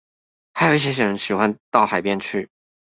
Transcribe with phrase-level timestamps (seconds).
[0.55, 2.49] 還有一些人喜歡到海邊去